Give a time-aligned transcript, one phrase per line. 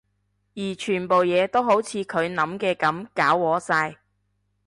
[0.55, 3.97] 而全部嘢都好似佢諗嘅噉搞禍晒